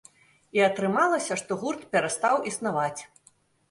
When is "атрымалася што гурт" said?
0.69-1.81